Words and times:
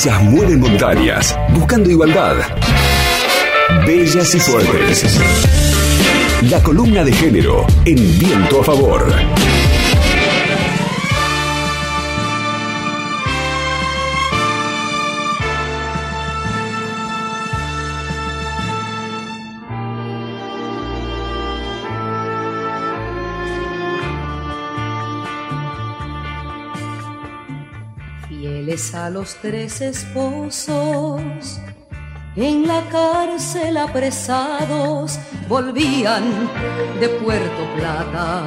Ellas 0.00 0.22
mueven 0.22 0.60
montañas, 0.60 1.36
buscando 1.48 1.90
igualdad. 1.90 2.36
Bellas 3.84 4.32
y 4.32 4.38
fuertes. 4.38 5.18
La 6.42 6.62
columna 6.62 7.02
de 7.02 7.12
género 7.12 7.66
en 7.84 7.96
viento 8.16 8.60
a 8.60 8.64
favor. 8.64 9.12
Fieles 28.68 28.94
a 28.94 29.08
los 29.08 29.34
tres 29.36 29.80
esposos 29.80 31.58
en 32.36 32.68
la 32.68 32.82
cárcel 32.90 33.78
apresados 33.78 35.18
volvían 35.48 36.50
de 37.00 37.08
Puerto 37.08 37.66
Plata. 37.76 38.42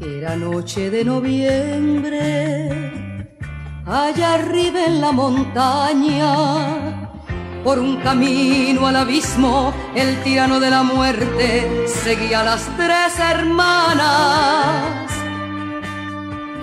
Era 0.00 0.36
noche 0.36 0.90
de 0.90 1.04
noviembre, 1.04 2.70
allá 3.84 4.34
arriba 4.34 4.86
en 4.86 5.00
la 5.00 5.10
montaña, 5.10 7.10
por 7.64 7.80
un 7.80 7.96
camino 7.96 8.86
al 8.86 8.94
abismo, 8.94 9.74
el 9.96 10.22
tirano 10.22 10.60
de 10.60 10.70
la 10.70 10.84
muerte 10.84 11.88
seguía 11.88 12.42
a 12.42 12.44
las 12.44 12.68
tres 12.76 13.18
hermanas 13.18 15.03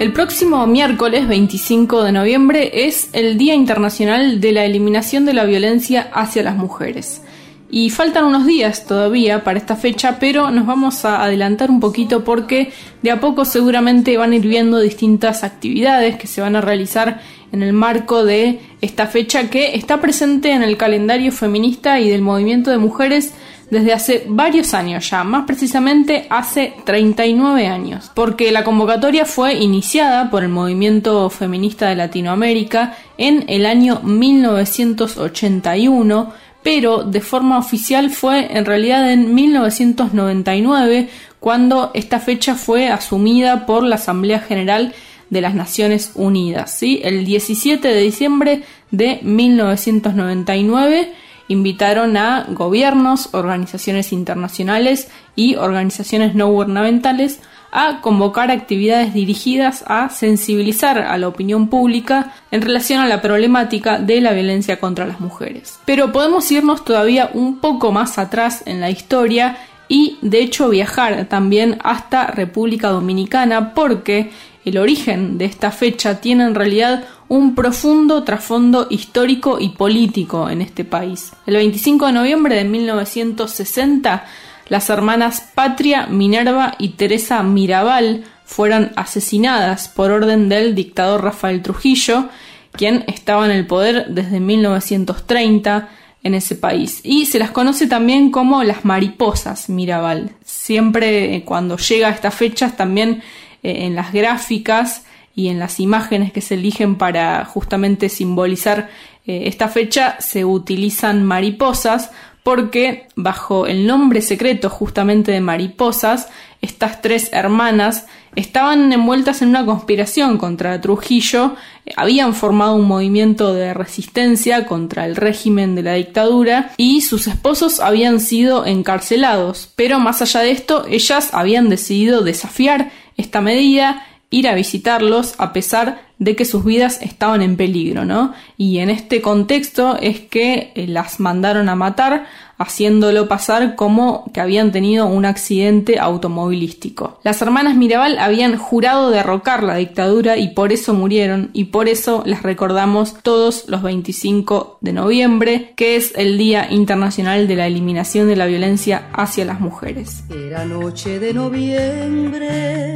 el 0.01 0.13
próximo 0.13 0.65
miércoles 0.65 1.27
25 1.27 2.01
de 2.01 2.11
noviembre 2.11 2.87
es 2.87 3.09
el 3.13 3.37
Día 3.37 3.53
Internacional 3.53 4.41
de 4.41 4.51
la 4.51 4.65
Eliminación 4.65 5.25
de 5.25 5.35
la 5.35 5.45
Violencia 5.45 6.09
hacia 6.11 6.41
las 6.41 6.55
Mujeres. 6.55 7.21
Y 7.69 7.91
faltan 7.91 8.25
unos 8.25 8.47
días 8.47 8.87
todavía 8.87 9.43
para 9.43 9.59
esta 9.59 9.75
fecha, 9.75 10.17
pero 10.19 10.49
nos 10.49 10.65
vamos 10.65 11.05
a 11.05 11.23
adelantar 11.23 11.69
un 11.69 11.79
poquito 11.79 12.23
porque 12.23 12.73
de 13.03 13.11
a 13.11 13.19
poco 13.19 13.45
seguramente 13.45 14.17
van 14.17 14.31
a 14.31 14.37
ir 14.37 14.47
viendo 14.47 14.79
distintas 14.79 15.43
actividades 15.43 16.15
que 16.15 16.25
se 16.25 16.41
van 16.41 16.55
a 16.55 16.61
realizar 16.61 17.21
en 17.51 17.61
el 17.61 17.71
marco 17.71 18.25
de 18.25 18.59
esta 18.81 19.05
fecha 19.05 19.51
que 19.51 19.75
está 19.75 20.01
presente 20.01 20.51
en 20.51 20.63
el 20.63 20.77
calendario 20.77 21.31
feminista 21.31 21.99
y 21.99 22.09
del 22.09 22.23
movimiento 22.23 22.71
de 22.71 22.79
mujeres 22.79 23.35
desde 23.71 23.93
hace 23.93 24.25
varios 24.27 24.75
años 24.75 25.09
ya, 25.09 25.23
más 25.23 25.45
precisamente 25.47 26.27
hace 26.29 26.73
39 26.83 27.65
años, 27.67 28.11
porque 28.13 28.51
la 28.51 28.65
convocatoria 28.65 29.25
fue 29.25 29.55
iniciada 29.55 30.29
por 30.29 30.43
el 30.43 30.49
movimiento 30.49 31.29
feminista 31.29 31.87
de 31.87 31.95
Latinoamérica 31.95 32.97
en 33.17 33.45
el 33.47 33.65
año 33.65 34.01
1981, 34.03 36.33
pero 36.61 37.03
de 37.03 37.21
forma 37.21 37.57
oficial 37.57 38.09
fue 38.09 38.55
en 38.55 38.65
realidad 38.65 39.09
en 39.09 39.33
1999, 39.33 41.07
cuando 41.39 41.91
esta 41.93 42.19
fecha 42.19 42.55
fue 42.55 42.89
asumida 42.89 43.65
por 43.65 43.83
la 43.83 43.95
Asamblea 43.95 44.39
General 44.39 44.93
de 45.29 45.39
las 45.39 45.55
Naciones 45.55 46.11
Unidas, 46.15 46.77
¿sí? 46.77 46.99
el 47.05 47.23
17 47.23 47.87
de 47.87 48.01
diciembre 48.01 48.63
de 48.91 49.21
1999 49.23 51.13
invitaron 51.51 52.15
a 52.15 52.45
gobiernos, 52.49 53.33
organizaciones 53.33 54.13
internacionales 54.13 55.09
y 55.35 55.55
organizaciones 55.55 56.33
no 56.33 56.47
gubernamentales 56.47 57.39
a 57.71 58.01
convocar 58.01 58.51
actividades 58.51 59.13
dirigidas 59.13 59.83
a 59.87 60.09
sensibilizar 60.09 60.99
a 60.99 61.17
la 61.17 61.27
opinión 61.27 61.69
pública 61.69 62.33
en 62.51 62.61
relación 62.61 62.99
a 62.99 63.07
la 63.07 63.21
problemática 63.21 63.97
de 63.99 64.19
la 64.21 64.33
violencia 64.33 64.79
contra 64.79 65.05
las 65.05 65.19
mujeres. 65.19 65.79
Pero 65.85 66.11
podemos 66.11 66.51
irnos 66.51 66.83
todavía 66.83 67.29
un 67.33 67.59
poco 67.59 67.91
más 67.91 68.17
atrás 68.17 68.63
en 68.65 68.81
la 68.81 68.89
historia 68.89 69.57
y 69.91 70.17
de 70.21 70.39
hecho 70.39 70.69
viajar 70.69 71.25
también 71.25 71.77
hasta 71.83 72.27
República 72.27 72.87
Dominicana 72.87 73.73
porque 73.73 74.31
el 74.63 74.77
origen 74.77 75.37
de 75.37 75.43
esta 75.43 75.69
fecha 75.69 76.21
tiene 76.21 76.45
en 76.45 76.55
realidad 76.55 77.03
un 77.27 77.55
profundo 77.55 78.23
trasfondo 78.23 78.87
histórico 78.89 79.57
y 79.59 79.69
político 79.69 80.49
en 80.49 80.61
este 80.61 80.85
país. 80.85 81.33
El 81.45 81.55
25 81.55 82.05
de 82.05 82.13
noviembre 82.13 82.55
de 82.55 82.63
1960, 82.63 84.25
las 84.69 84.89
hermanas 84.89 85.51
Patria, 85.53 86.07
Minerva 86.07 86.75
y 86.79 86.89
Teresa 86.89 87.43
Mirabal 87.43 88.23
fueron 88.45 88.93
asesinadas 88.95 89.89
por 89.89 90.11
orden 90.11 90.47
del 90.47 90.73
dictador 90.73 91.21
Rafael 91.21 91.61
Trujillo, 91.61 92.29
quien 92.71 93.03
estaba 93.07 93.43
en 93.43 93.51
el 93.51 93.67
poder 93.67 94.05
desde 94.07 94.39
1930 94.39 95.89
en 96.23 96.33
ese 96.35 96.55
país. 96.55 97.01
Y 97.03 97.25
se 97.25 97.39
las 97.39 97.51
conoce 97.51 97.87
también 97.87 98.31
como 98.31 98.63
las 98.63 98.85
mariposas 98.85 99.69
Mirabal. 99.69 100.31
Siempre 100.43 101.35
eh, 101.35 101.43
cuando 101.43 101.77
llega 101.77 102.07
a 102.07 102.11
estas 102.11 102.35
fechas 102.35 102.77
también 102.77 103.23
eh, 103.63 103.85
en 103.85 103.95
las 103.95 104.13
gráficas 104.13 105.03
y 105.35 105.47
en 105.47 105.59
las 105.59 105.79
imágenes 105.79 106.31
que 106.31 106.41
se 106.41 106.55
eligen 106.55 106.95
para 106.95 107.45
justamente 107.45 108.09
simbolizar 108.09 108.89
eh, 109.25 109.43
esta 109.45 109.67
fecha 109.67 110.17
se 110.19 110.45
utilizan 110.45 111.23
mariposas 111.23 112.11
porque 112.43 113.07
bajo 113.15 113.67
el 113.67 113.85
nombre 113.85 114.21
secreto 114.21 114.69
justamente 114.69 115.31
de 115.31 115.41
mariposas, 115.41 116.29
estas 116.61 117.01
tres 117.01 117.29
hermanas 117.33 118.05
estaban 118.35 118.93
envueltas 118.93 119.41
en 119.41 119.49
una 119.49 119.65
conspiración 119.65 120.37
contra 120.37 120.79
Trujillo, 120.79 121.55
habían 121.95 122.33
formado 122.33 122.75
un 122.75 122.87
movimiento 122.87 123.53
de 123.53 123.73
resistencia 123.73 124.65
contra 124.65 125.05
el 125.05 125.15
régimen 125.15 125.75
de 125.75 125.83
la 125.83 125.95
dictadura 125.95 126.71
y 126.77 127.01
sus 127.01 127.27
esposos 127.27 127.79
habían 127.79 128.19
sido 128.19 128.65
encarcelados, 128.65 129.71
pero 129.75 129.99
más 129.99 130.21
allá 130.21 130.41
de 130.41 130.51
esto, 130.51 130.85
ellas 130.87 131.29
habían 131.33 131.69
decidido 131.69 132.21
desafiar 132.21 132.91
esta 133.17 133.41
medida 133.41 134.05
ir 134.29 134.47
a 134.47 134.55
visitarlos 134.55 135.35
a 135.37 135.51
pesar 135.53 136.01
de 136.21 136.35
que 136.35 136.45
sus 136.45 136.63
vidas 136.63 137.01
estaban 137.01 137.41
en 137.41 137.57
peligro, 137.57 138.05
¿no? 138.05 138.33
Y 138.55 138.77
en 138.77 138.91
este 138.91 139.21
contexto 139.21 139.97
es 139.99 140.19
que 140.19 140.71
eh, 140.75 140.85
las 140.85 141.19
mandaron 141.19 141.67
a 141.67 141.75
matar, 141.75 142.27
haciéndolo 142.59 143.27
pasar 143.27 143.75
como 143.75 144.31
que 144.31 144.39
habían 144.39 144.71
tenido 144.71 145.07
un 145.07 145.25
accidente 145.25 145.97
automovilístico. 145.97 147.19
Las 147.23 147.41
hermanas 147.41 147.75
Mirabal 147.75 148.19
habían 148.19 148.55
jurado 148.55 149.09
derrocar 149.09 149.63
la 149.63 149.77
dictadura 149.77 150.37
y 150.37 150.49
por 150.49 150.71
eso 150.71 150.93
murieron 150.93 151.49
y 151.53 151.65
por 151.65 151.89
eso 151.89 152.21
las 152.27 152.43
recordamos 152.43 153.15
todos 153.23 153.67
los 153.67 153.81
25 153.81 154.77
de 154.79 154.93
noviembre, 154.93 155.73
que 155.75 155.95
es 155.95 156.13
el 156.15 156.37
Día 156.37 156.67
Internacional 156.69 157.47
de 157.47 157.55
la 157.55 157.65
Eliminación 157.65 158.27
de 158.27 158.35
la 158.35 158.45
Violencia 158.45 159.07
hacia 159.13 159.43
las 159.43 159.59
Mujeres. 159.59 160.23
Era 160.29 160.65
noche 160.65 161.17
de 161.17 161.33
noviembre 161.33 162.91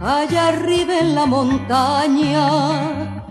allá 0.00 0.48
arriba 0.48 0.98
en 0.98 1.14
la 1.14 1.26
montaña. 1.26 3.22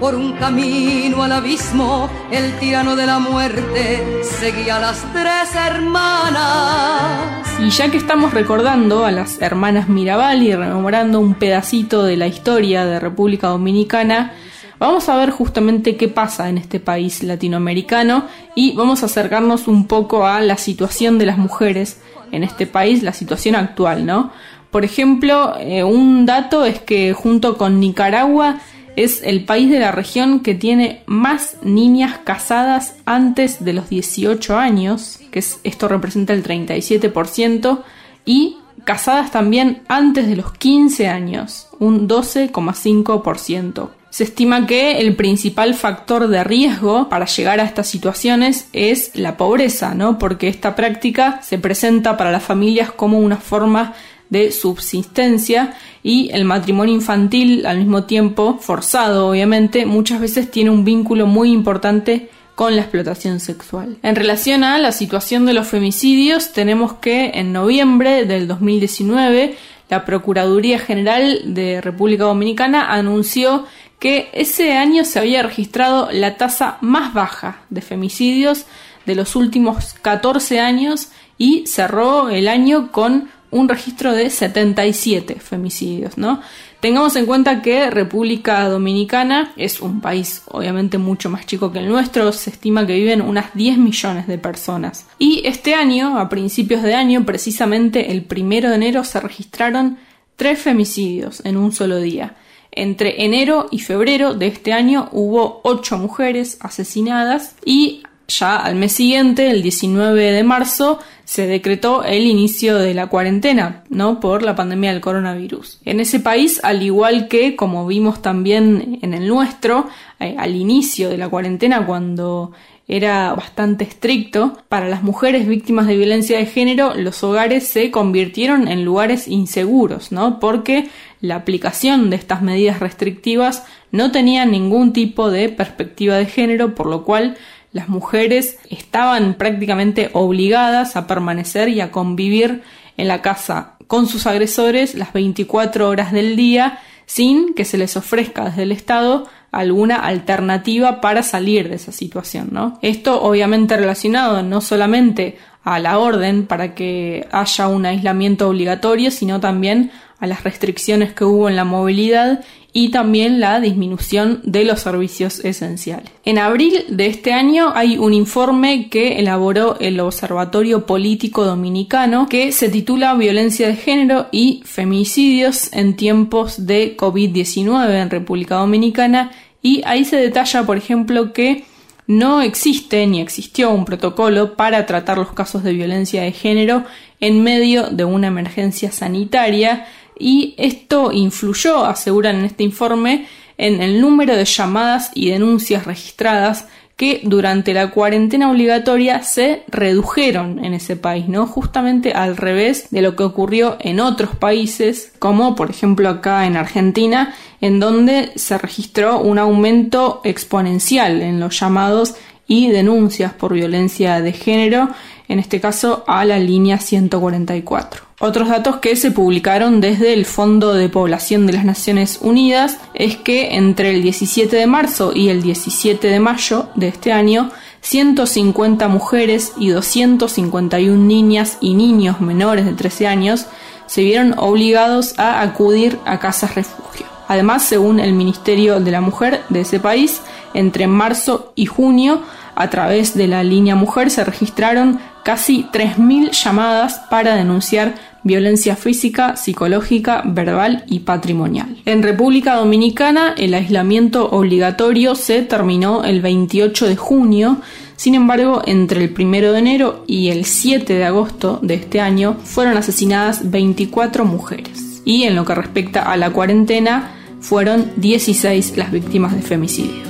Por 0.00 0.14
un 0.14 0.32
camino 0.34 1.24
al 1.24 1.32
abismo, 1.32 2.08
el 2.30 2.56
tirano 2.58 2.94
de 2.94 3.06
la 3.06 3.18
muerte 3.18 4.22
seguía 4.22 4.76
a 4.76 4.80
las 4.80 5.04
tres 5.12 5.54
hermanas. 5.56 7.18
Y 7.58 7.70
ya 7.70 7.90
que 7.90 7.96
estamos 7.96 8.32
recordando 8.32 9.04
a 9.04 9.10
las 9.10 9.42
hermanas 9.42 9.88
Mirabal 9.88 10.44
y 10.44 10.54
rememorando 10.54 11.18
un 11.18 11.34
pedacito 11.34 12.04
de 12.04 12.16
la 12.16 12.28
historia 12.28 12.86
de 12.86 13.00
República 13.00 13.48
Dominicana, 13.48 14.34
vamos 14.78 15.08
a 15.08 15.16
ver 15.16 15.30
justamente 15.30 15.96
qué 15.96 16.06
pasa 16.06 16.48
en 16.48 16.58
este 16.58 16.78
país 16.78 17.24
latinoamericano 17.24 18.26
y 18.54 18.76
vamos 18.76 19.02
a 19.02 19.06
acercarnos 19.06 19.66
un 19.66 19.88
poco 19.88 20.28
a 20.28 20.40
la 20.40 20.58
situación 20.58 21.18
de 21.18 21.26
las 21.26 21.38
mujeres 21.38 22.00
en 22.30 22.44
este 22.44 22.68
país, 22.68 23.02
la 23.02 23.12
situación 23.12 23.56
actual, 23.56 24.06
¿no? 24.06 24.30
Por 24.70 24.84
ejemplo, 24.84 25.54
eh, 25.58 25.82
un 25.82 26.26
dato 26.26 26.64
es 26.64 26.80
que 26.80 27.12
junto 27.12 27.56
con 27.56 27.80
Nicaragua 27.80 28.60
es 28.96 29.22
el 29.22 29.44
país 29.44 29.70
de 29.70 29.78
la 29.78 29.92
región 29.92 30.40
que 30.40 30.54
tiene 30.54 31.02
más 31.06 31.56
niñas 31.62 32.18
casadas 32.24 32.96
antes 33.06 33.64
de 33.64 33.72
los 33.72 33.88
18 33.88 34.58
años, 34.58 35.20
que 35.30 35.38
es, 35.38 35.60
esto 35.62 35.86
representa 35.88 36.32
el 36.32 36.42
37%, 36.42 37.82
y 38.24 38.56
casadas 38.84 39.30
también 39.30 39.82
antes 39.88 40.26
de 40.26 40.36
los 40.36 40.52
15 40.52 41.08
años, 41.08 41.68
un 41.78 42.08
12,5%. 42.08 43.90
Se 44.10 44.24
estima 44.24 44.66
que 44.66 44.98
el 44.98 45.14
principal 45.14 45.74
factor 45.74 46.28
de 46.28 46.42
riesgo 46.42 47.08
para 47.08 47.26
llegar 47.26 47.60
a 47.60 47.64
estas 47.64 47.86
situaciones 47.86 48.68
es 48.72 49.12
la 49.14 49.36
pobreza, 49.36 49.94
¿no? 49.94 50.18
Porque 50.18 50.48
esta 50.48 50.74
práctica 50.74 51.40
se 51.42 51.58
presenta 51.58 52.16
para 52.16 52.32
las 52.32 52.42
familias 52.42 52.90
como 52.90 53.18
una 53.20 53.36
forma 53.36 53.94
de 54.30 54.52
subsistencia 54.52 55.74
y 56.02 56.30
el 56.32 56.44
matrimonio 56.44 56.94
infantil 56.94 57.66
al 57.66 57.78
mismo 57.78 58.04
tiempo, 58.04 58.58
forzado 58.60 59.28
obviamente, 59.28 59.86
muchas 59.86 60.20
veces 60.20 60.50
tiene 60.50 60.70
un 60.70 60.84
vínculo 60.84 61.26
muy 61.26 61.52
importante 61.52 62.28
con 62.54 62.74
la 62.74 62.82
explotación 62.82 63.38
sexual. 63.38 63.98
En 64.02 64.16
relación 64.16 64.64
a 64.64 64.78
la 64.78 64.90
situación 64.92 65.46
de 65.46 65.52
los 65.52 65.68
femicidios, 65.68 66.52
tenemos 66.52 66.94
que 66.94 67.30
en 67.34 67.52
noviembre 67.52 68.24
del 68.24 68.48
2019 68.48 69.56
la 69.88 70.04
Procuraduría 70.04 70.78
General 70.78 71.40
de 71.44 71.80
República 71.80 72.24
Dominicana 72.24 72.92
anunció 72.92 73.64
que 73.98 74.28
ese 74.32 74.72
año 74.72 75.04
se 75.04 75.18
había 75.18 75.42
registrado 75.42 76.08
la 76.12 76.36
tasa 76.36 76.78
más 76.80 77.14
baja 77.14 77.62
de 77.70 77.80
femicidios 77.80 78.66
de 79.06 79.14
los 79.14 79.36
últimos 79.36 79.94
14 80.02 80.60
años 80.60 81.08
y 81.38 81.66
cerró 81.66 82.28
el 82.28 82.48
año 82.48 82.92
con 82.92 83.30
un 83.50 83.68
registro 83.68 84.12
de 84.12 84.30
77 84.30 85.36
femicidios, 85.40 86.18
¿no? 86.18 86.40
Tengamos 86.80 87.16
en 87.16 87.26
cuenta 87.26 87.60
que 87.60 87.90
República 87.90 88.68
Dominicana 88.68 89.52
es 89.56 89.80
un 89.80 90.00
país 90.00 90.42
obviamente 90.46 90.98
mucho 90.98 91.28
más 91.28 91.44
chico 91.46 91.72
que 91.72 91.80
el 91.80 91.88
nuestro, 91.88 92.30
se 92.32 92.50
estima 92.50 92.86
que 92.86 92.94
viven 92.94 93.20
unas 93.20 93.52
10 93.54 93.78
millones 93.78 94.26
de 94.28 94.38
personas. 94.38 95.06
Y 95.18 95.42
este 95.44 95.74
año, 95.74 96.18
a 96.18 96.28
principios 96.28 96.82
de 96.82 96.94
año, 96.94 97.24
precisamente 97.24 98.12
el 98.12 98.22
primero 98.22 98.68
de 98.68 98.76
enero, 98.76 99.02
se 99.02 99.20
registraron 99.20 99.98
tres 100.36 100.60
femicidios 100.60 101.44
en 101.44 101.56
un 101.56 101.72
solo 101.72 101.98
día. 101.98 102.36
Entre 102.70 103.24
enero 103.24 103.66
y 103.72 103.80
febrero 103.80 104.34
de 104.34 104.46
este 104.46 104.72
año 104.72 105.08
hubo 105.10 105.60
ocho 105.64 105.98
mujeres 105.98 106.58
asesinadas 106.60 107.56
y 107.64 108.04
ya 108.28 108.56
al 108.56 108.74
mes 108.74 108.92
siguiente, 108.92 109.50
el 109.50 109.62
19 109.62 110.32
de 110.32 110.44
marzo, 110.44 110.98
se 111.24 111.46
decretó 111.46 112.04
el 112.04 112.26
inicio 112.26 112.76
de 112.76 112.94
la 112.94 113.08
cuarentena, 113.08 113.84
¿no? 113.88 114.20
Por 114.20 114.42
la 114.42 114.54
pandemia 114.54 114.92
del 114.92 115.00
coronavirus. 115.00 115.80
En 115.84 116.00
ese 116.00 116.20
país, 116.20 116.60
al 116.62 116.82
igual 116.82 117.28
que, 117.28 117.56
como 117.56 117.86
vimos 117.86 118.22
también 118.22 118.98
en 119.02 119.14
el 119.14 119.26
nuestro, 119.26 119.88
eh, 120.20 120.36
al 120.38 120.54
inicio 120.54 121.08
de 121.08 121.18
la 121.18 121.28
cuarentena, 121.28 121.84
cuando 121.86 122.52
era 122.88 123.34
bastante 123.34 123.84
estricto. 123.84 124.58
Para 124.70 124.88
las 124.88 125.02
mujeres 125.02 125.46
víctimas 125.46 125.86
de 125.86 125.96
violencia 125.96 126.38
de 126.38 126.46
género, 126.46 126.94
los 126.94 127.22
hogares 127.22 127.68
se 127.68 127.90
convirtieron 127.90 128.66
en 128.66 128.84
lugares 128.84 129.28
inseguros, 129.28 130.10
¿no? 130.10 130.40
Porque 130.40 130.88
la 131.20 131.36
aplicación 131.36 132.08
de 132.08 132.16
estas 132.16 132.40
medidas 132.40 132.80
restrictivas 132.80 133.64
no 133.92 134.10
tenía 134.10 134.46
ningún 134.46 134.94
tipo 134.94 135.30
de 135.30 135.50
perspectiva 135.50 136.16
de 136.16 136.26
género, 136.26 136.74
por 136.74 136.86
lo 136.86 137.04
cual 137.04 137.36
las 137.78 137.88
mujeres 137.88 138.58
estaban 138.70 139.34
prácticamente 139.34 140.10
obligadas 140.12 140.96
a 140.96 141.06
permanecer 141.06 141.68
y 141.68 141.80
a 141.80 141.92
convivir 141.92 142.62
en 142.96 143.06
la 143.06 143.22
casa 143.22 143.76
con 143.86 144.08
sus 144.08 144.26
agresores 144.26 144.96
las 144.96 145.12
24 145.12 145.88
horas 145.88 146.10
del 146.10 146.34
día 146.34 146.80
sin 147.06 147.54
que 147.54 147.64
se 147.64 147.78
les 147.78 147.96
ofrezca 147.96 148.46
desde 148.46 148.64
el 148.64 148.72
Estado 148.72 149.28
alguna 149.52 149.94
alternativa 149.94 151.00
para 151.00 151.22
salir 151.22 151.68
de 151.68 151.76
esa 151.76 151.92
situación, 151.92 152.48
¿no? 152.50 152.80
Esto 152.82 153.22
obviamente 153.22 153.76
relacionado 153.76 154.42
no 154.42 154.60
solamente 154.60 155.38
a 155.62 155.78
la 155.78 156.00
orden 156.00 156.46
para 156.46 156.74
que 156.74 157.28
haya 157.30 157.68
un 157.68 157.86
aislamiento 157.86 158.48
obligatorio, 158.48 159.12
sino 159.12 159.38
también 159.38 159.92
a 160.18 160.26
las 160.26 160.42
restricciones 160.42 161.12
que 161.12 161.24
hubo 161.24 161.48
en 161.48 161.54
la 161.54 161.64
movilidad 161.64 162.44
y 162.72 162.90
también 162.90 163.40
la 163.40 163.60
disminución 163.60 164.40
de 164.44 164.64
los 164.64 164.80
servicios 164.80 165.44
esenciales. 165.44 166.10
En 166.24 166.38
abril 166.38 166.84
de 166.88 167.06
este 167.06 167.32
año 167.32 167.72
hay 167.74 167.96
un 167.96 168.12
informe 168.12 168.88
que 168.90 169.18
elaboró 169.18 169.78
el 169.80 169.98
Observatorio 170.00 170.84
Político 170.84 171.44
Dominicano 171.44 172.28
que 172.28 172.52
se 172.52 172.68
titula 172.68 173.14
Violencia 173.14 173.68
de 173.68 173.76
Género 173.76 174.26
y 174.30 174.62
Femicidios 174.64 175.72
en 175.72 175.96
tiempos 175.96 176.66
de 176.66 176.96
COVID-19 176.96 178.02
en 178.02 178.10
República 178.10 178.56
Dominicana 178.56 179.32
y 179.62 179.82
ahí 179.84 180.04
se 180.04 180.16
detalla, 180.16 180.64
por 180.64 180.76
ejemplo, 180.76 181.32
que 181.32 181.64
no 182.06 182.40
existe 182.40 183.06
ni 183.06 183.20
existió 183.20 183.70
un 183.70 183.84
protocolo 183.84 184.56
para 184.56 184.86
tratar 184.86 185.18
los 185.18 185.32
casos 185.32 185.62
de 185.62 185.74
violencia 185.74 186.22
de 186.22 186.32
género 186.32 186.84
en 187.20 187.42
medio 187.42 187.88
de 187.90 188.04
una 188.04 188.28
emergencia 188.28 188.92
sanitaria 188.92 189.86
y 190.18 190.54
esto 190.58 191.12
influyó, 191.12 191.84
aseguran 191.84 192.36
en 192.36 192.44
este 192.46 192.64
informe, 192.64 193.26
en 193.56 193.82
el 193.82 194.00
número 194.00 194.36
de 194.36 194.44
llamadas 194.44 195.10
y 195.14 195.30
denuncias 195.30 195.86
registradas 195.86 196.66
que 196.98 197.20
durante 197.22 197.74
la 197.74 197.92
cuarentena 197.92 198.50
obligatoria 198.50 199.22
se 199.22 199.62
redujeron 199.68 200.64
en 200.64 200.74
ese 200.74 200.96
país, 200.96 201.28
¿no? 201.28 201.46
Justamente 201.46 202.12
al 202.12 202.36
revés 202.36 202.90
de 202.90 203.02
lo 203.02 203.14
que 203.14 203.22
ocurrió 203.22 203.76
en 203.78 204.00
otros 204.00 204.34
países, 204.34 205.12
como 205.20 205.54
por 205.54 205.70
ejemplo 205.70 206.08
acá 206.08 206.44
en 206.44 206.56
Argentina, 206.56 207.36
en 207.60 207.78
donde 207.78 208.32
se 208.34 208.58
registró 208.58 209.20
un 209.20 209.38
aumento 209.38 210.20
exponencial 210.24 211.22
en 211.22 211.38
los 211.38 211.60
llamados 211.60 212.16
y 212.48 212.70
denuncias 212.70 213.32
por 213.34 213.52
violencia 213.52 214.20
de 214.20 214.32
género, 214.32 214.88
en 215.28 215.38
este 215.38 215.60
caso 215.60 216.02
a 216.08 216.24
la 216.24 216.38
línea 216.38 216.78
144. 216.78 218.02
Otros 218.20 218.48
datos 218.48 218.76
que 218.78 218.96
se 218.96 219.12
publicaron 219.12 219.80
desde 219.80 220.12
el 220.12 220.24
Fondo 220.24 220.74
de 220.74 220.88
Población 220.88 221.46
de 221.46 221.52
las 221.52 221.64
Naciones 221.64 222.18
Unidas 222.20 222.78
es 222.94 223.16
que 223.16 223.54
entre 223.54 223.94
el 223.94 224.02
17 224.02 224.56
de 224.56 224.66
marzo 224.66 225.12
y 225.14 225.28
el 225.28 225.42
17 225.42 226.08
de 226.08 226.18
mayo 226.18 226.68
de 226.74 226.88
este 226.88 227.12
año, 227.12 227.50
150 227.82 228.88
mujeres 228.88 229.52
y 229.56 229.68
251 229.68 230.96
niñas 231.04 231.58
y 231.60 231.74
niños 231.74 232.20
menores 232.20 232.64
de 232.64 232.72
13 232.72 233.06
años 233.06 233.46
se 233.86 234.02
vieron 234.02 234.34
obligados 234.36 235.18
a 235.18 235.42
acudir 235.42 235.98
a 236.04 236.18
casas 236.18 236.54
refugio. 236.54 237.06
Además, 237.28 237.62
según 237.62 238.00
el 238.00 238.14
Ministerio 238.14 238.80
de 238.80 238.90
la 238.90 239.02
Mujer 239.02 239.42
de 239.50 239.60
ese 239.60 239.78
país, 239.78 240.22
entre 240.54 240.86
marzo 240.86 241.37
y 241.58 241.66
junio, 241.66 242.22
a 242.54 242.70
través 242.70 243.14
de 243.14 243.26
la 243.26 243.42
línea 243.42 243.74
Mujer 243.74 244.10
se 244.10 244.24
registraron 244.24 245.00
casi 245.24 245.66
3.000 245.72 246.30
llamadas 246.30 247.00
para 247.10 247.34
denunciar 247.34 247.96
violencia 248.22 248.76
física, 248.76 249.36
psicológica, 249.36 250.22
verbal 250.24 250.84
y 250.86 251.00
patrimonial. 251.00 251.76
En 251.84 252.02
República 252.02 252.54
Dominicana 252.54 253.34
el 253.36 253.54
aislamiento 253.54 254.30
obligatorio 254.30 255.14
se 255.14 255.42
terminó 255.42 256.04
el 256.04 256.22
28 256.22 256.86
de 256.86 256.96
junio, 256.96 257.60
sin 257.96 258.14
embargo 258.14 258.62
entre 258.66 259.04
el 259.04 259.14
1 259.18 259.52
de 259.52 259.58
enero 259.58 260.04
y 260.06 260.28
el 260.28 260.44
7 260.44 260.94
de 260.94 261.04
agosto 261.04 261.58
de 261.62 261.74
este 261.74 262.00
año 262.00 262.36
fueron 262.44 262.76
asesinadas 262.76 263.50
24 263.50 264.24
mujeres. 264.24 265.02
Y 265.04 265.24
en 265.24 265.34
lo 265.34 265.44
que 265.44 265.54
respecta 265.54 266.02
a 266.02 266.16
la 266.16 266.30
cuarentena, 266.30 267.14
fueron 267.40 267.92
16 267.96 268.76
las 268.76 268.90
víctimas 268.90 269.34
de 269.34 269.42
femicidios. 269.42 270.07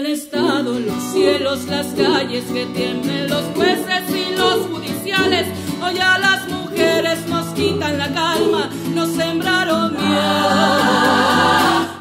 Que 0.00 0.06
tiemblen 0.06 0.06
el 0.06 0.12
Estado, 0.12 0.80
los 0.80 1.12
cielos, 1.12 1.64
las 1.66 1.86
calles, 1.88 2.44
que 2.46 2.64
tiemblen 2.66 3.28
los 3.28 3.44
jueces 3.54 4.02
y 4.08 4.34
los 4.34 4.66
judiciales 4.66 5.46
Hoy 5.82 5.98
a 5.98 6.18
las 6.18 6.48
mujeres 6.48 7.26
nos 7.28 7.46
quitan 7.54 7.98
la 7.98 8.12
calma, 8.12 8.70
nos 8.94 9.10
sembraron 9.10 9.92
miedo, 9.92 11.02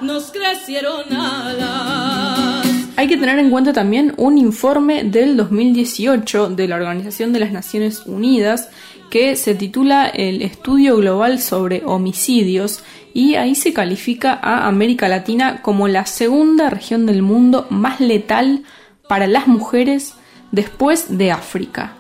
nos 0.02 0.32
crecieron 0.32 1.12
alas. 1.14 2.68
Hay 2.96 3.08
que 3.08 3.18
tener 3.18 3.40
en 3.40 3.50
cuenta 3.50 3.74
también 3.74 4.14
un 4.18 4.38
informe 4.38 5.04
del 5.04 5.36
2018 5.38 6.50
de 6.50 6.68
la 6.68 6.76
Organización 6.76 7.34
de 7.34 7.40
las 7.40 7.52
Naciones 7.52 8.06
Unidas 8.06 8.70
que 9.10 9.36
se 9.36 9.56
titula 9.56 10.08
El 10.08 10.42
Estudio 10.42 10.98
Global 10.98 11.40
sobre 11.40 11.82
Homicidios 11.86 12.84
y 13.14 13.36
ahí 13.36 13.56
se 13.56 13.74
califica 13.74 14.40
a 14.42 14.68
América 14.68 15.08
Latina 15.08 15.62
como 15.62 15.88
la 15.88 16.06
segunda 16.06 16.70
región 16.70 17.06
del 17.06 17.22
mundo 17.22 17.68
más 17.70 18.00
letal 18.00 18.64
para 19.08 19.28
las 19.28 19.48
mujeres 19.48 20.16
después 20.52 21.18
de 21.18 21.32
África. 21.32 21.94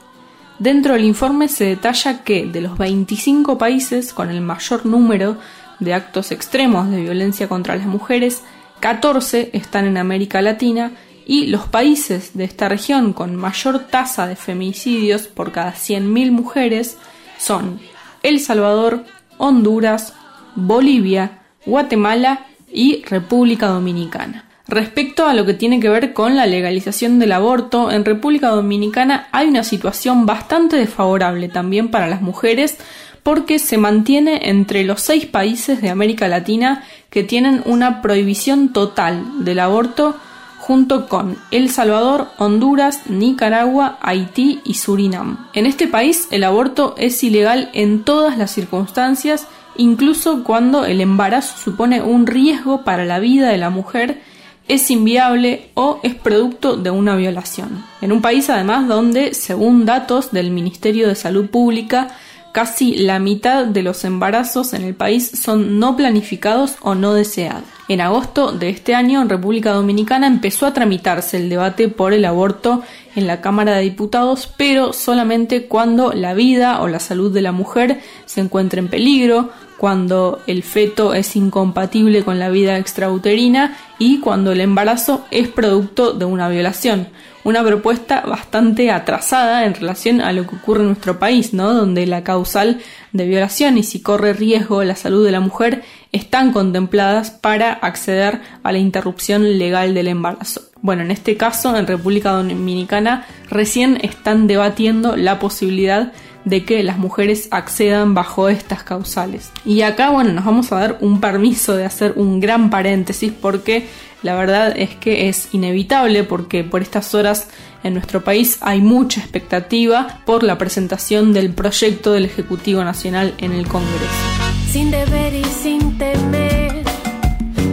Dentro 0.60 0.94
del 0.94 1.06
informe 1.06 1.48
se 1.48 1.66
detalla 1.66 2.24
que 2.24 2.46
de 2.46 2.62
los 2.62 2.78
25 2.78 3.58
países 3.58 4.14
con 4.14 4.30
el 4.30 4.42
mayor 4.42 4.86
número 4.86 5.38
de 5.80 5.94
actos 5.94 6.32
extremos 6.32 6.92
de 6.92 7.02
violencia 7.02 7.48
contra 7.48 7.76
las 7.78 7.86
mujeres, 7.86 8.44
14 8.82 9.52
están 9.54 9.86
en 9.86 9.98
América 9.98 10.42
Latina 10.42 10.92
y 11.26 11.48
los 11.48 11.68
países 11.68 12.36
de 12.36 12.44
esta 12.44 12.68
región 12.68 13.14
con 13.14 13.36
mayor 13.36 13.80
tasa 13.88 14.28
de 14.28 14.36
femicidios 14.36 15.28
por 15.28 15.52
cada 15.52 15.74
100.000 15.74 16.32
mujeres 16.32 16.98
son 17.38 17.80
El 18.24 18.40
Salvador, 18.40 19.06
Honduras, 19.38 20.14
Bolivia, 20.60 21.40
Guatemala 21.66 22.46
y 22.72 23.04
República 23.04 23.68
Dominicana. 23.68 24.46
Respecto 24.68 25.26
a 25.26 25.34
lo 25.34 25.48
que 25.48 25.56
tiene 25.56 25.80
que 25.80 25.90
ver 25.90 26.14
con 26.14 26.36
la 26.36 26.46
legalización 26.46 27.18
del 27.18 27.32
aborto, 27.32 27.92
en 27.92 28.06
República 28.06 28.50
Dominicana 28.50 29.28
hay 29.32 29.48
una 29.48 29.64
situación 29.64 30.28
bastante 30.28 30.76
desfavorable 30.76 31.50
también 31.50 31.90
para 31.90 32.08
las 32.08 32.22
mujeres 32.22 32.78
porque 33.24 33.58
se 33.58 33.78
mantiene 33.78 34.50
entre 34.50 34.84
los 34.84 35.02
seis 35.02 35.26
países 35.26 35.82
de 35.82 35.90
América 35.90 36.28
Latina 36.28 36.84
que 37.10 37.24
tienen 37.24 37.64
una 37.66 38.04
prohibición 38.04 38.72
total 38.72 39.44
del 39.44 39.60
aborto 39.60 40.16
junto 40.60 41.08
con 41.08 41.36
El 41.50 41.72
Salvador, 41.72 42.28
Honduras, 42.38 43.10
Nicaragua, 43.10 43.98
Haití 44.02 44.62
y 44.64 44.76
Surinam. 44.76 45.48
En 45.54 45.66
este 45.66 45.88
país 45.88 46.28
el 46.30 46.44
aborto 46.44 46.94
es 46.96 47.24
ilegal 47.24 47.72
en 47.74 48.04
todas 48.04 48.38
las 48.38 48.52
circunstancias, 48.52 49.48
incluso 49.80 50.44
cuando 50.44 50.86
el 50.86 51.02
embarazo 51.02 51.58
supone 51.58 52.02
un 52.02 52.28
riesgo 52.28 52.84
para 52.84 53.06
la 53.06 53.20
vida 53.20 53.50
de 53.50 53.58
la 53.58 53.70
mujer 53.70 54.22
es 54.68 54.92
inviable 54.92 55.72
o 55.74 56.00
es 56.04 56.14
producto 56.14 56.78
de 56.78 56.92
una 56.92 57.16
violación. 57.16 57.84
En 58.02 58.12
un 58.12 58.22
país 58.22 58.50
además 58.50 58.88
donde, 58.88 59.34
según 59.34 59.86
datos 59.86 60.32
del 60.32 60.52
Ministerio 60.52 61.08
de 61.08 61.16
Salud 61.16 61.50
Pública, 61.50 62.10
casi 62.52 62.96
la 62.96 63.20
mitad 63.20 63.66
de 63.66 63.84
los 63.84 64.04
embarazos 64.04 64.74
en 64.74 64.84
el 64.84 64.96
país 64.96 65.32
son 65.34 65.80
no 65.80 65.96
planificados 65.96 66.76
o 66.82 66.96
no 66.96 67.14
deseados. 67.14 67.64
En 67.88 68.02
agosto 68.02 68.52
de 68.52 68.70
este 68.70 68.94
año, 68.94 69.22
en 69.22 69.30
República 69.30 69.72
Dominicana 69.72 70.28
empezó 70.28 70.66
a 70.66 70.74
tramitarse 70.74 71.38
el 71.38 71.50
debate 71.50 71.88
por 71.88 72.14
el 72.14 72.26
aborto 72.26 72.84
en 73.16 73.28
la 73.28 73.42
Cámara 73.42 73.76
de 73.76 73.82
Diputados, 73.82 74.50
pero 74.58 74.94
solamente 74.94 75.66
cuando 75.66 76.14
la 76.14 76.34
vida 76.34 76.82
o 76.82 76.88
la 76.88 77.00
salud 77.00 77.34
de 77.34 77.42
la 77.42 77.52
mujer 77.52 78.00
se 78.26 78.42
encuentra 78.42 78.80
en 78.80 78.90
peligro, 78.90 79.50
cuando 79.80 80.42
el 80.46 80.62
feto 80.62 81.14
es 81.14 81.36
incompatible 81.36 82.24
con 82.24 82.38
la 82.38 82.50
vida 82.50 82.78
extrauterina 82.78 83.78
y 83.98 84.20
cuando 84.20 84.52
el 84.52 84.60
embarazo 84.60 85.26
es 85.32 85.48
producto 85.48 86.12
de 86.12 86.26
una 86.26 86.50
violación. 86.50 87.08
Una 87.50 87.64
propuesta 87.64 88.22
bastante 88.22 88.92
atrasada 88.92 89.66
en 89.66 89.74
relación 89.74 90.22
a 90.22 90.32
lo 90.34 90.46
que 90.46 90.56
ocurre 90.56 90.82
en 90.82 90.90
nuestro 90.90 91.18
país, 91.18 91.52
¿no? 91.52 91.74
Donde 91.74 92.06
la 92.06 92.24
causal 92.24 92.80
de 93.12 93.26
violación 93.26 93.80
y 93.80 93.82
si 93.82 94.04
corre 94.04 94.34
riesgo 94.34 94.84
la 94.84 94.96
salud 94.96 95.26
de 95.26 95.32
la 95.32 95.40
mujer 95.40 95.82
están 96.12 96.52
contempladas 96.52 97.32
para 97.32 97.74
acceder 97.74 98.42
a 98.64 98.72
la 98.72 98.80
interrupción 98.80 99.58
legal 99.58 99.94
del 99.94 100.08
embarazo. 100.08 100.62
Bueno, 100.82 101.04
en 101.04 101.12
este 101.12 101.38
caso, 101.38 101.76
en 101.76 101.88
República 101.88 102.32
Dominicana, 102.32 103.26
recién 103.50 104.00
están 104.02 104.48
debatiendo 104.48 105.16
la 105.16 105.40
posibilidad 105.40 106.14
de 106.46 106.64
que 106.64 106.84
las 106.84 106.98
mujeres 106.98 107.50
accedan 107.52 108.14
bajo 108.14 108.50
estas 108.50 108.84
causales. 108.84 109.52
Y 109.66 109.82
acá, 109.82 110.10
bueno, 110.10 110.32
nos 110.32 110.46
vamos 110.46 110.72
a 110.72 110.80
dar 110.80 110.98
un 111.02 111.20
permiso 111.20 111.76
de 111.76 111.86
hacer 111.86 112.14
un 112.16 112.40
gran 112.40 112.70
paréntesis 112.70 113.32
porque 113.32 113.88
la 114.24 114.36
verdad 114.36 114.74
es 114.76 114.96
que 114.96 115.30
es 115.30 115.54
inevitable 115.54 116.24
porque 116.24 116.64
por 116.64 116.82
estas 116.82 117.14
horas 117.14 117.50
en 117.84 117.94
nuestro 117.94 118.24
país 118.24 118.58
hay 118.62 118.82
mucha 118.82 119.22
expectativa 119.22 120.22
por 120.26 120.44
la 120.44 120.58
presentación 120.58 121.34
del 121.34 121.52
proyecto 121.52 122.12
del 122.12 122.26
Ejecutivo 122.26 122.84
Nacional 122.84 123.34
en 123.38 123.52
el 123.52 123.68
Congreso. 123.68 124.49
Sin 124.72 124.92
deber 124.92 125.34
y 125.34 125.44
sin 125.46 125.98
temer, 125.98 126.84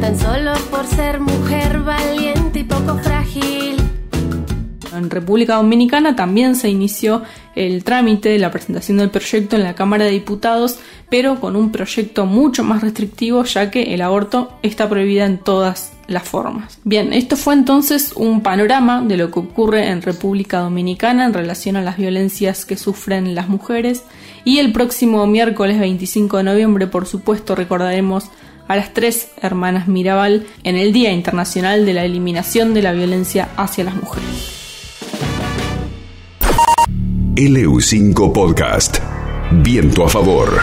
tan 0.00 0.18
solo 0.18 0.54
por 0.70 0.86
ser 0.86 1.20
mujer 1.20 1.80
valiente 1.80 2.60
y 2.60 2.64
poco 2.64 2.96
frágil. 2.96 3.76
En 4.94 5.10
República 5.10 5.56
Dominicana 5.56 6.16
también 6.16 6.56
se 6.56 6.70
inició 6.70 7.22
el 7.54 7.84
trámite 7.84 8.30
de 8.30 8.38
la 8.38 8.50
presentación 8.50 8.96
del 8.96 9.10
proyecto 9.10 9.56
en 9.56 9.64
la 9.64 9.74
Cámara 9.74 10.06
de 10.06 10.12
Diputados, 10.12 10.78
pero 11.10 11.38
con 11.38 11.54
un 11.54 11.70
proyecto 11.70 12.24
mucho 12.24 12.64
más 12.64 12.80
restrictivo 12.80 13.44
ya 13.44 13.70
que 13.70 13.92
el 13.94 14.00
aborto 14.00 14.58
está 14.62 14.88
prohibido 14.88 15.26
en 15.26 15.36
todas 15.36 15.95
las 16.08 16.22
formas. 16.24 16.78
Bien, 16.84 17.12
esto 17.12 17.36
fue 17.36 17.54
entonces 17.54 18.12
un 18.14 18.42
panorama 18.42 19.02
de 19.02 19.16
lo 19.16 19.30
que 19.30 19.40
ocurre 19.40 19.88
en 19.88 20.02
República 20.02 20.58
Dominicana 20.58 21.26
en 21.26 21.34
relación 21.34 21.76
a 21.76 21.82
las 21.82 21.96
violencias 21.96 22.64
que 22.64 22.76
sufren 22.76 23.34
las 23.34 23.48
mujeres 23.48 24.02
y 24.44 24.58
el 24.58 24.72
próximo 24.72 25.26
miércoles 25.26 25.78
25 25.80 26.38
de 26.38 26.44
noviembre 26.44 26.86
por 26.86 27.06
supuesto 27.06 27.54
recordaremos 27.54 28.30
a 28.68 28.76
las 28.76 28.92
tres 28.92 29.30
hermanas 29.42 29.88
Mirabal 29.88 30.46
en 30.64 30.76
el 30.76 30.92
Día 30.92 31.12
Internacional 31.12 31.86
de 31.86 31.94
la 31.94 32.04
Eliminación 32.04 32.74
de 32.74 32.82
la 32.82 32.92
Violencia 32.92 33.48
hacia 33.56 33.84
las 33.84 33.94
Mujeres. 33.94 34.56
LU5 37.36 38.32
Podcast. 38.32 38.98
Viento 39.52 40.04
a 40.04 40.08
favor. 40.08 40.62